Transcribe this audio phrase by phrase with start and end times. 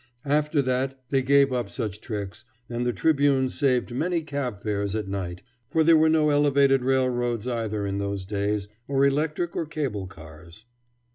[0.25, 5.07] After that they gave up such tricks, and the Tribune saved many cab fares at
[5.07, 10.07] night; for there were no elevated railroads, either, in those days, or electric or cable
[10.07, 10.65] cars.